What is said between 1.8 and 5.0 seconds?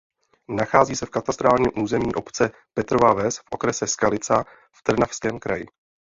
území obce Petrova Ves v okrese Skalica v